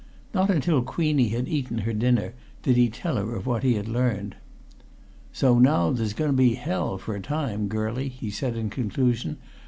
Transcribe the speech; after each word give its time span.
Not 0.33 0.49
until 0.49 0.81
Queenie 0.81 1.27
had 1.27 1.47
eaten 1.47 1.77
her 1.85 1.93
dinner 1.93 2.33
did 2.63 2.75
he 2.75 2.89
tell 2.89 3.17
her 3.17 3.35
of 3.35 3.45
what 3.45 3.61
he 3.61 3.75
had 3.75 3.87
learned. 3.87 4.35
"So 5.31 5.59
now 5.59 5.91
there's 5.91 6.13
going 6.13 6.31
to 6.31 6.35
be 6.35 6.55
hell 6.55 6.97
for 6.97 7.13
a 7.15 7.21
time, 7.21 7.67
girlie," 7.67 8.09
he 8.09 8.31
said 8.31 8.55
in 8.57 8.71
conclusion. 8.71 9.37